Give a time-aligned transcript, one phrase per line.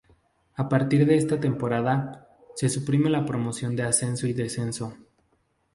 [0.55, 4.97] A partir de esta temporada, se suprime la promoción de ascenso y descenso.